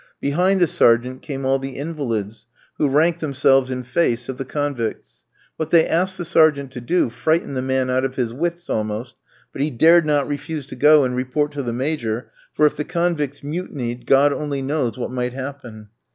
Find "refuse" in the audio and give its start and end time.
10.27-10.65